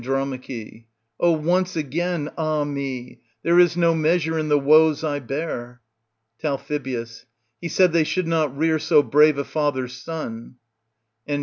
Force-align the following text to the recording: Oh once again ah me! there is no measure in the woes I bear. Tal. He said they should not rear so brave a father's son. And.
Oh 1.19 1.31
once 1.33 1.75
again 1.75 2.31
ah 2.35 2.63
me! 2.63 3.21
there 3.43 3.59
is 3.59 3.77
no 3.77 3.93
measure 3.93 4.39
in 4.39 4.49
the 4.49 4.57
woes 4.57 5.03
I 5.03 5.19
bear. 5.19 5.79
Tal. 6.39 6.57
He 6.59 7.67
said 7.67 7.93
they 7.93 8.03
should 8.03 8.27
not 8.27 8.57
rear 8.57 8.79
so 8.79 9.03
brave 9.03 9.37
a 9.37 9.43
father's 9.43 9.93
son. 9.93 10.55
And. 11.27 11.39